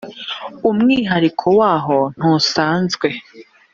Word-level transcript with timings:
umwihariko 0.69 1.45
waho 1.59 1.99
ntusanzwe. 2.17 3.07